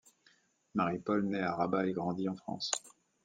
Maripol 0.73 1.27
naît 1.27 1.41
à 1.41 1.53
Rabat 1.53 1.85
et 1.85 1.91
grandit 1.93 2.27
en 2.27 2.35
France. 2.35 2.71